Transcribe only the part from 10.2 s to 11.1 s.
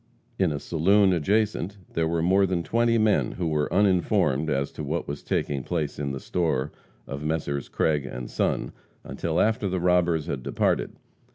had departed.